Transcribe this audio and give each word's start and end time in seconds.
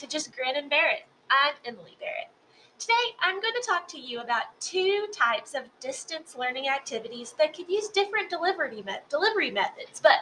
to 0.00 0.06
Just 0.06 0.34
Grin 0.34 0.56
and 0.56 0.70
Bear 0.70 0.92
It. 0.92 1.04
I'm 1.30 1.52
Emily 1.62 1.94
Barrett. 2.00 2.30
Today, 2.78 2.94
I'm 3.20 3.38
going 3.38 3.52
to 3.52 3.66
talk 3.66 3.86
to 3.88 3.98
you 3.98 4.20
about 4.20 4.58
two 4.58 5.06
types 5.12 5.52
of 5.52 5.64
distance 5.78 6.34
learning 6.34 6.70
activities 6.70 7.34
that 7.36 7.54
could 7.54 7.68
use 7.68 7.88
different 7.88 8.30
delivery, 8.30 8.80
me- 8.80 8.96
delivery 9.10 9.50
methods, 9.50 10.00
but 10.00 10.20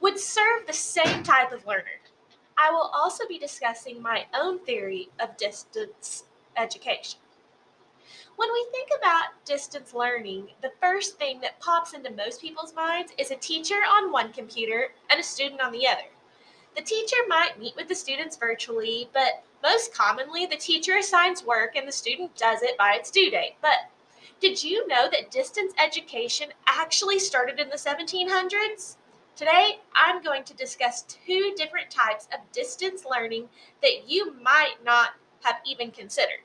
would 0.00 0.18
serve 0.18 0.66
the 0.66 0.72
same 0.72 1.22
type 1.22 1.52
of 1.52 1.64
learner. 1.68 2.00
I 2.58 2.72
will 2.72 2.90
also 2.92 3.28
be 3.28 3.38
discussing 3.38 4.02
my 4.02 4.26
own 4.34 4.58
theory 4.58 5.08
of 5.20 5.36
distance 5.36 6.24
education. 6.56 7.20
When 8.34 8.52
we 8.52 8.66
think 8.72 8.88
about 8.98 9.44
distance 9.44 9.94
learning, 9.94 10.48
the 10.62 10.72
first 10.80 11.16
thing 11.16 11.40
that 11.42 11.60
pops 11.60 11.94
into 11.94 12.10
most 12.10 12.40
people's 12.40 12.74
minds 12.74 13.12
is 13.18 13.30
a 13.30 13.36
teacher 13.36 13.76
on 13.88 14.10
one 14.10 14.32
computer 14.32 14.88
and 15.10 15.20
a 15.20 15.22
student 15.22 15.60
on 15.60 15.70
the 15.70 15.86
other. 15.86 16.08
The 16.76 16.82
teacher 16.82 17.16
might 17.26 17.58
meet 17.58 17.74
with 17.74 17.88
the 17.88 17.94
students 17.94 18.36
virtually, 18.36 19.08
but 19.14 19.42
most 19.62 19.94
commonly 19.94 20.44
the 20.44 20.56
teacher 20.56 20.98
assigns 20.98 21.42
work 21.42 21.74
and 21.74 21.88
the 21.88 21.92
student 21.92 22.36
does 22.36 22.62
it 22.62 22.76
by 22.76 22.92
its 22.92 23.10
due 23.10 23.30
date. 23.30 23.54
But 23.62 23.90
did 24.40 24.62
you 24.62 24.86
know 24.86 25.08
that 25.10 25.30
distance 25.30 25.72
education 25.82 26.52
actually 26.66 27.18
started 27.18 27.58
in 27.58 27.70
the 27.70 27.76
1700s? 27.76 28.96
Today, 29.36 29.80
I'm 29.94 30.22
going 30.22 30.44
to 30.44 30.54
discuss 30.54 31.02
two 31.02 31.54
different 31.56 31.90
types 31.90 32.28
of 32.30 32.52
distance 32.52 33.06
learning 33.10 33.48
that 33.80 34.06
you 34.06 34.34
might 34.34 34.76
not 34.84 35.14
have 35.44 35.56
even 35.64 35.90
considered. 35.90 36.40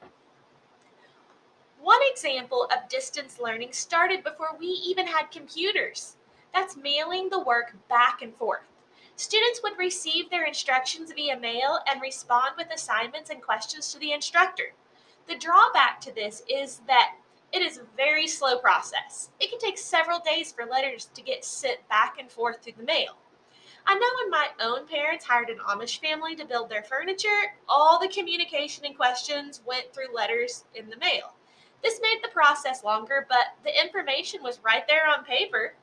One 1.82 2.00
example 2.10 2.70
of 2.72 2.88
distance 2.88 3.38
learning 3.38 3.74
started 3.74 4.24
before 4.24 4.56
we 4.58 4.68
even 4.68 5.08
had 5.08 5.30
computers. 5.30 6.16
That's 6.54 6.78
mailing 6.78 7.30
the 7.30 7.40
work 7.40 7.76
back 7.90 8.22
and 8.22 8.34
forth. 8.36 8.71
Students 9.22 9.62
would 9.62 9.78
receive 9.78 10.32
their 10.32 10.46
instructions 10.46 11.14
via 11.14 11.40
mail 11.40 11.78
and 11.88 12.02
respond 12.02 12.54
with 12.58 12.74
assignments 12.74 13.30
and 13.30 13.40
questions 13.40 13.94
to 13.94 14.00
the 14.00 14.14
instructor. 14.14 14.74
The 15.28 15.38
drawback 15.38 16.02
to 16.02 16.12
this 16.12 16.42
is 16.50 16.82
that 16.88 17.18
it 17.54 17.62
is 17.62 17.78
a 17.78 17.96
very 17.96 18.26
slow 18.26 18.58
process. 18.58 19.30
It 19.40 19.52
can 19.52 19.60
take 19.60 19.78
several 19.78 20.18
days 20.18 20.52
for 20.52 20.66
letters 20.66 21.06
to 21.14 21.22
get 21.22 21.46
sent 21.46 21.88
back 21.88 22.16
and 22.20 22.32
forth 22.32 22.64
through 22.64 22.74
the 22.80 22.84
mail. 22.84 23.18
I 23.86 23.94
know 23.94 24.08
when 24.24 24.32
my 24.32 24.48
own 24.60 24.88
parents 24.88 25.26
hired 25.26 25.52
an 25.52 25.60
Amish 25.60 26.00
family 26.00 26.36
to 26.38 26.44
build 26.44 26.72
their 26.72 26.82
furniture, 26.82 27.54
all 27.70 28.00
the 28.00 28.08
communication 28.08 28.86
and 28.86 28.98
questions 28.98 29.62
went 29.68 29.94
through 29.94 30.16
letters 30.16 30.64
in 30.74 30.90
the 30.90 30.98
mail. 30.98 31.36
This 31.84 32.02
made 32.02 32.22
the 32.24 32.30
process 32.30 32.84
longer, 32.84 33.28
but 33.30 33.54
the 33.64 33.86
information 33.86 34.42
was 34.42 34.64
right 34.64 34.88
there 34.88 35.08
on 35.08 35.24
paper. 35.26 35.76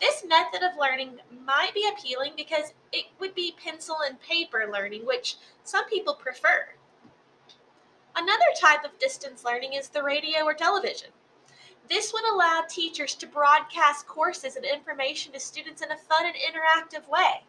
This 0.00 0.24
method 0.24 0.62
of 0.62 0.78
learning 0.78 1.20
might 1.44 1.72
be 1.74 1.88
appealing 1.88 2.32
because 2.36 2.74
it 2.92 3.06
would 3.18 3.34
be 3.34 3.56
pencil 3.62 3.98
and 4.06 4.20
paper 4.20 4.68
learning, 4.70 5.06
which 5.06 5.36
some 5.64 5.86
people 5.86 6.14
prefer. 6.14 6.68
Another 8.14 8.44
type 8.60 8.84
of 8.84 8.98
distance 8.98 9.44
learning 9.44 9.72
is 9.72 9.88
the 9.88 10.02
radio 10.02 10.44
or 10.44 10.54
television. 10.54 11.10
This 11.88 12.12
would 12.12 12.24
allow 12.24 12.64
teachers 12.68 13.14
to 13.16 13.26
broadcast 13.26 14.06
courses 14.06 14.56
and 14.56 14.64
information 14.64 15.32
to 15.32 15.40
students 15.40 15.82
in 15.82 15.90
a 15.90 15.96
fun 15.96 16.26
and 16.26 16.34
interactive 16.34 17.08
way. 17.08 17.44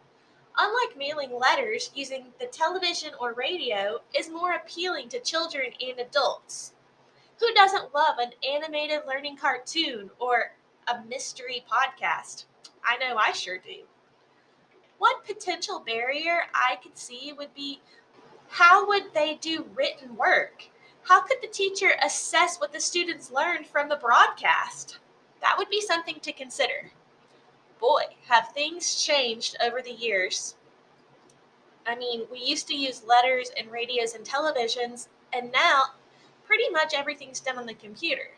Unlike 0.57 0.97
mailing 0.97 1.37
letters, 1.37 1.91
using 1.95 2.33
the 2.39 2.47
television 2.47 3.13
or 3.19 3.33
radio 3.33 4.01
is 4.13 4.29
more 4.29 4.53
appealing 4.53 5.09
to 5.09 5.19
children 5.19 5.71
and 5.81 5.99
adults. 5.99 6.73
Who 7.39 7.53
doesn't 7.53 7.93
love 7.93 8.17
an 8.19 8.33
animated 8.47 9.01
learning 9.07 9.37
cartoon 9.37 10.11
or 10.19 10.53
a 10.87 11.03
mystery 11.07 11.63
podcast. 11.69 12.45
I 12.83 12.97
know 12.97 13.17
I 13.17 13.31
sure 13.31 13.57
do. 13.57 13.83
One 14.97 15.21
potential 15.25 15.83
barrier 15.85 16.43
I 16.53 16.77
could 16.81 16.97
see 16.97 17.33
would 17.37 17.53
be 17.53 17.81
how 18.49 18.87
would 18.87 19.13
they 19.13 19.35
do 19.35 19.69
written 19.75 20.15
work? 20.15 20.69
How 21.03 21.21
could 21.21 21.37
the 21.41 21.47
teacher 21.47 21.91
assess 22.03 22.59
what 22.59 22.73
the 22.73 22.79
students 22.79 23.31
learned 23.31 23.67
from 23.67 23.89
the 23.89 23.95
broadcast? 23.95 24.99
That 25.41 25.57
would 25.57 25.69
be 25.69 25.81
something 25.81 26.19
to 26.21 26.31
consider. 26.33 26.91
Boy, 27.79 28.03
have 28.27 28.49
things 28.49 29.03
changed 29.03 29.55
over 29.61 29.81
the 29.81 29.91
years. 29.91 30.55
I 31.85 31.95
mean, 31.95 32.25
we 32.31 32.39
used 32.39 32.67
to 32.67 32.75
use 32.75 33.03
letters 33.05 33.51
and 33.57 33.71
radios 33.71 34.13
and 34.13 34.25
televisions, 34.25 35.07
and 35.31 35.51
now 35.51 35.83
pretty 36.45 36.69
much 36.69 36.93
everything's 36.93 37.39
done 37.39 37.57
on 37.57 37.65
the 37.65 37.73
computer. 37.73 38.31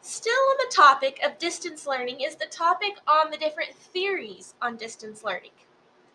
Still 0.00 0.32
on 0.32 0.53
the 0.64 0.74
topic 0.74 1.20
of 1.22 1.38
distance 1.38 1.86
learning 1.86 2.20
is 2.20 2.36
the 2.36 2.46
topic 2.46 2.94
on 3.06 3.30
the 3.30 3.36
different 3.36 3.74
theories 3.74 4.54
on 4.62 4.76
distance 4.76 5.22
learning. 5.22 5.50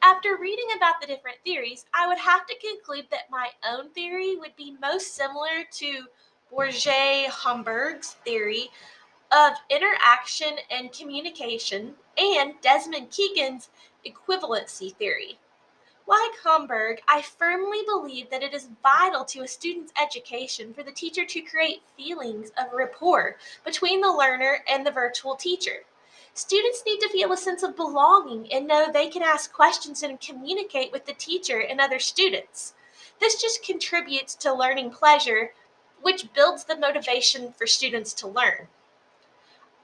After 0.02 0.38
reading 0.38 0.66
about 0.76 0.96
the 1.00 1.08
different 1.08 1.38
theories, 1.46 1.86
I 1.94 2.08
would 2.08 2.18
have 2.18 2.48
to 2.48 2.56
conclude 2.58 3.06
that 3.12 3.30
my 3.30 3.50
own 3.70 3.90
theory 3.90 4.38
would 4.38 4.56
be 4.56 4.76
most 4.82 5.14
similar 5.16 5.66
to 5.74 6.06
Börje 6.52 7.28
Holmberg's 7.28 8.14
theory 8.26 8.70
of 9.32 9.54
interaction 9.70 10.58
and 10.72 10.92
communication 10.92 11.94
and 12.18 12.54
Desmond 12.62 13.12
Keegan's 13.12 13.70
equivalency 14.04 14.96
theory. 14.96 15.38
Like 16.10 16.42
Holmberg, 16.44 17.02
I 17.08 17.22
firmly 17.22 17.82
believe 17.86 18.32
that 18.32 18.42
it 18.42 18.52
is 18.52 18.70
vital 18.82 19.24
to 19.26 19.44
a 19.44 19.48
student's 19.48 19.94
education 20.02 20.74
for 20.74 20.82
the 20.82 20.92
teacher 20.92 21.24
to 21.24 21.42
create 21.42 21.84
feelings 21.96 22.52
of 22.58 22.74
rapport 22.74 23.38
between 23.64 24.02
the 24.02 24.12
learner 24.12 24.64
and 24.68 24.84
the 24.84 24.92
virtual 24.92 25.36
teacher. 25.36 25.84
Students 26.34 26.82
need 26.84 27.00
to 27.02 27.10
feel 27.10 27.32
a 27.32 27.38
sense 27.38 27.62
of 27.62 27.76
belonging 27.76 28.52
and 28.52 28.68
know 28.68 28.92
they 28.92 29.08
can 29.08 29.22
ask 29.22 29.54
questions 29.54 30.02
and 30.02 30.20
communicate 30.20 30.92
with 30.92 31.06
the 31.06 31.14
teacher 31.14 31.60
and 31.60 31.80
other 31.80 32.00
students. 32.00 32.74
This 33.20 33.40
just 33.40 33.64
contributes 33.64 34.34
to 34.38 34.52
learning 34.52 34.90
pleasure, 34.90 35.52
which 36.02 36.34
builds 36.34 36.64
the 36.64 36.76
motivation 36.76 37.54
for 37.54 37.68
students 37.68 38.16
to 38.16 38.28
learn. 38.28 38.68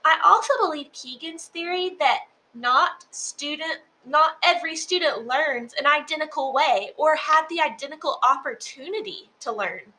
I 0.04 0.20
also 0.26 0.54
believe 0.60 0.92
Keegan's 0.92 1.46
theory 1.46 1.96
that 2.00 2.22
not 2.56 3.06
student 3.12 3.82
not 4.06 4.38
every 4.44 4.76
student 4.76 5.28
learns 5.28 5.74
an 5.74 5.88
identical 5.88 6.54
way 6.54 6.92
or 6.98 7.16
have 7.16 7.48
the 7.50 7.62
identical 7.62 8.20
opportunity 8.24 9.30
to 9.40 9.52
learn. 9.52 9.94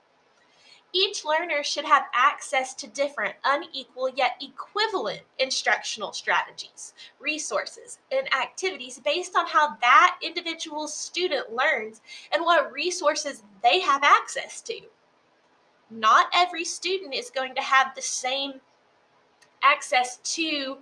Each 0.93 1.25
learner 1.25 1.63
should 1.63 1.85
have 1.85 2.07
access 2.15 2.73
to 2.75 2.87
different, 2.87 3.35
unequal 3.45 4.09
yet 4.09 4.41
equivalent 4.41 5.23
instructional 5.39 6.13
strategies, 6.13 6.95
resources, 7.21 7.99
and 8.11 8.33
activities 8.33 9.01
based 9.05 9.37
on 9.37 9.47
how 9.47 9.77
that 9.83 10.19
individual 10.23 10.89
student 10.89 11.53
learns 11.53 12.01
and 12.33 12.43
what 12.43 12.73
resources 12.73 13.43
they 13.63 13.81
have 13.81 14.03
access 14.05 14.63
to. 14.63 14.81
Not 15.91 16.29
every 16.33 16.65
student 16.65 17.15
is 17.15 17.31
going 17.31 17.55
to 17.57 17.63
have 17.63 17.95
the 17.95 18.03
same 18.03 18.61
access 19.63 20.17
to 20.37 20.79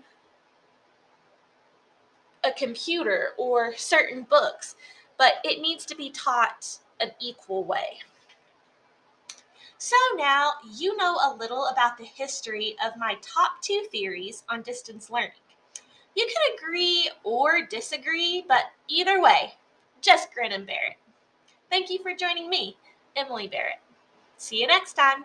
a 2.44 2.52
computer 2.52 3.30
or 3.38 3.74
certain 3.76 4.22
books, 4.22 4.76
but 5.18 5.34
it 5.44 5.60
needs 5.60 5.84
to 5.86 5.94
be 5.94 6.10
taught 6.10 6.78
an 7.00 7.10
equal 7.20 7.64
way. 7.64 7.98
So 9.78 9.96
now 10.16 10.52
you 10.76 10.96
know 10.96 11.16
a 11.16 11.36
little 11.36 11.66
about 11.66 11.98
the 11.98 12.04
history 12.04 12.76
of 12.84 12.96
my 12.96 13.16
top 13.20 13.60
two 13.62 13.84
theories 13.90 14.42
on 14.48 14.62
distance 14.62 15.10
learning. 15.10 15.32
You 16.14 16.26
can 16.26 16.54
agree 16.56 17.10
or 17.22 17.66
disagree, 17.66 18.44
but 18.46 18.64
either 18.88 19.20
way, 19.20 19.54
just 20.00 20.32
grin 20.32 20.52
and 20.52 20.66
bear 20.66 20.90
it. 20.90 20.96
Thank 21.70 21.90
you 21.90 21.98
for 22.02 22.14
joining 22.14 22.48
me, 22.48 22.76
Emily 23.16 23.48
Barrett. 23.48 23.80
See 24.36 24.60
you 24.60 24.66
next 24.66 24.94
time. 24.94 25.24